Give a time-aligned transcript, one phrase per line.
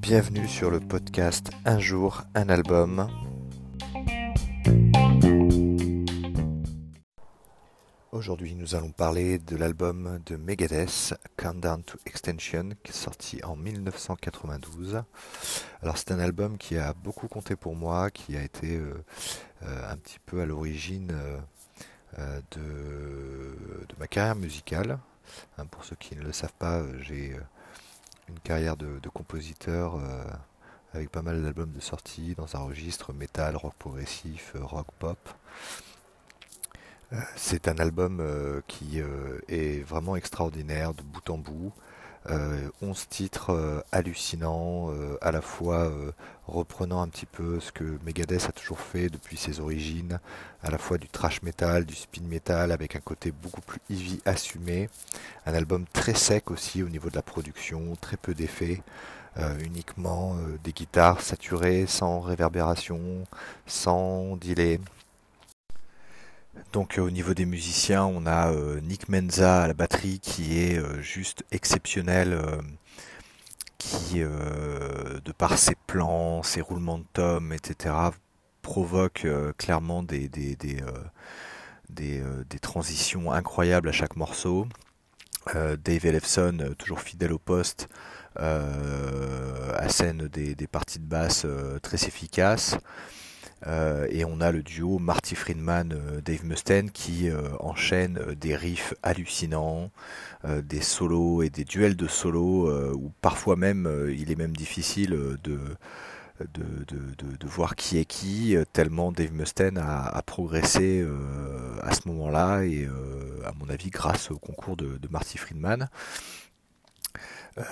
[0.00, 3.08] Bienvenue sur le podcast Un jour, un album.
[8.12, 13.54] Aujourd'hui, nous allons parler de l'album de Megadeth, Countdown to Extension, qui est sorti en
[13.56, 15.02] 1992.
[15.82, 18.94] Alors, c'est un album qui a beaucoup compté pour moi, qui a été euh,
[19.64, 21.12] euh, un petit peu à l'origine
[22.18, 24.98] euh, de, ma carrière musicale.
[25.58, 27.36] Hein, pour ceux qui ne le savent pas, j'ai
[28.28, 29.98] une carrière de, compositeur
[30.92, 35.18] avec pas mal d'albums de sortie dans un registre métal, rock progressif, rock pop.
[37.36, 41.72] C'est un album euh, qui euh, est vraiment extraordinaire de bout en bout.
[42.26, 45.92] 11 euh, titres hallucinants, à la fois
[46.46, 50.18] reprenant un petit peu ce que Megadeth a toujours fait depuis ses origines,
[50.62, 54.20] à la fois du thrash metal, du spin metal, avec un côté beaucoup plus heavy
[54.24, 54.88] assumé.
[55.46, 58.82] Un album très sec aussi au niveau de la production, très peu d'effets.
[59.64, 63.24] uniquement des guitares saturées, sans réverbération,
[63.66, 64.80] sans delay,
[66.74, 70.58] donc euh, au niveau des musiciens, on a euh, Nick Menza à la batterie qui
[70.58, 72.38] est euh, juste exceptionnel,
[73.78, 77.94] qui de par ses plans, ses roulements de tomes, etc.,
[78.62, 79.26] provoque
[79.58, 80.30] clairement des,
[82.62, 84.66] transitions incroyables à chaque morceau.
[85.54, 87.88] Dave Ellefson, toujours fidèle au poste,
[88.36, 91.46] assène des parties de basse
[91.82, 92.78] très efficaces.
[93.66, 98.54] Euh, et on a le duo Marty Friedman, euh, Dave Mustaine qui euh, enchaîne des
[98.54, 99.90] riffs hallucinants,
[100.62, 105.58] des solos et des duels de solos où parfois même il est même difficile de,
[106.52, 111.02] de, voir qui est qui, tellement Dave Mustaine a, progressé
[111.82, 112.86] à ce moment-là et
[113.46, 115.88] à mon avis grâce au concours de, Marty Friedman.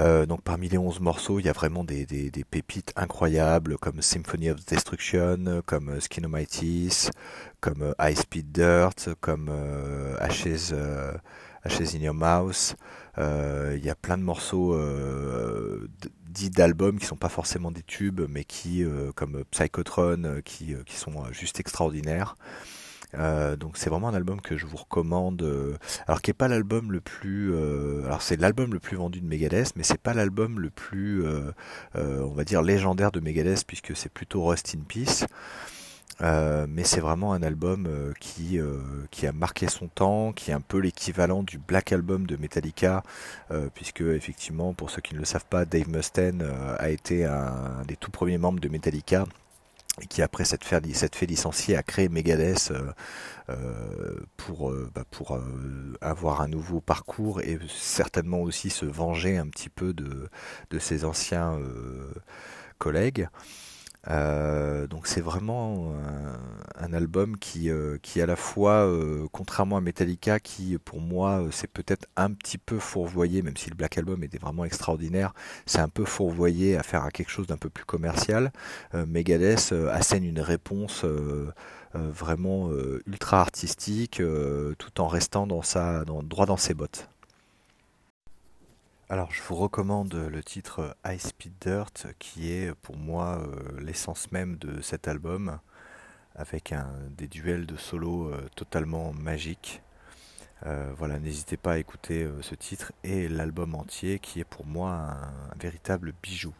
[0.00, 3.78] Euh, donc parmi les 11 morceaux, il y a vraiment des, des, des, pépites incroyables
[3.78, 7.08] comme Symphony of Destruction, comme euh, Skinomitis,
[7.60, 11.12] comme euh, High Speed Dirt, comme euh, Ashes, euh,
[11.64, 12.74] in Your Mouse.
[13.18, 14.78] il y a plein de morceaux
[16.26, 18.82] dits d'albums qui sont pas forcément des tubes, mais qui,
[19.14, 22.34] comme Psychotron, qui, qui sont juste extraordinaires.
[23.14, 25.42] Euh, donc c'est vraiment un album que je vous recommande.
[25.42, 25.76] Euh,
[26.06, 29.26] alors qui est pas l'album le plus, euh, alors c'est l'album le plus vendu de
[29.26, 31.24] Megadeth, mais c'est pas l'album le plus,
[31.94, 35.26] on va dire légendaire de Megadeth puisque c'est plutôt Rust in Peace.
[36.20, 37.88] mais c'est vraiment un album
[38.20, 38.58] qui,
[39.10, 43.02] qui a marqué son temps, qui est un peu l'équivalent du Black Album de Metallica,
[43.74, 46.44] puisque effectivement, pour ceux qui ne le savent pas, Dave Mustaine
[46.78, 49.49] a été un des tout premiers membres de Metallica et
[50.08, 52.92] qui après s'être fait, fait licencier a créé Megadeth euh,
[53.50, 55.38] euh, pour, euh, bah, pour
[56.00, 60.28] avoir un nouveau parcours et certainement aussi se venger un petit peu de,
[60.70, 61.58] de ses anciens
[62.78, 63.28] collègues.
[64.06, 65.94] Donc c'est vraiment
[66.80, 71.70] un, album qui, euh, à la fois, euh, contrairement à Metallica, qui pour moi c'est
[71.70, 75.34] peut-être un petit peu fourvoyé, même si le Black Album était vraiment extraordinaire,
[75.66, 78.52] c'est un peu fourvoyé à faire à quelque chose d'un peu plus commercial.
[78.94, 81.04] Megadeth assène une réponse
[81.94, 82.70] vraiment
[83.06, 84.22] ultra artistique,
[84.78, 87.08] tout en restant droit dans ses bottes.
[89.10, 94.30] Alors je vous recommande le titre High Speed Dirt qui est pour moi euh, l'essence
[94.30, 95.58] même de cet album
[96.34, 96.74] avec
[97.16, 99.82] des duels de solo euh, totalement magiques.
[100.66, 104.90] Euh, voilà, n'hésitez pas à écouter ce titre et l'album entier qui est pour moi
[104.90, 106.54] un véritable bijou.